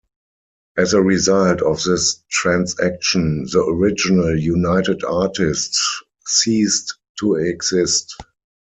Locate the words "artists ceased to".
5.03-7.35